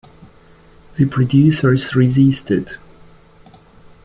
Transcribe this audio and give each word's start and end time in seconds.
The 0.95 1.05
producers 1.05 1.93
resisted. 1.93 2.71